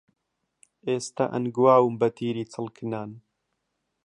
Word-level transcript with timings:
ئێستە 0.87 1.25
ئەنگواوم 1.33 1.93
بەتیری 2.01 2.49
چڵکنان 2.53 3.11